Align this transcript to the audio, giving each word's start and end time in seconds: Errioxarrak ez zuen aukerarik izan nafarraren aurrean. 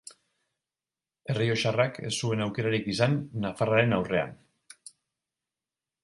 Errioxarrak 1.33 1.99
ez 2.07 2.13
zuen 2.23 2.41
aukerarik 2.45 2.89
izan 2.93 3.13
nafarraren 3.43 3.93
aurrean. 3.99 4.33